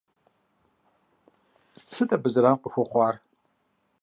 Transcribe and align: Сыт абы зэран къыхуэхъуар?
Сыт 1.95 2.09
абы 2.15 2.29
зэран 2.33 2.57
къыхуэхъуар? 2.61 3.15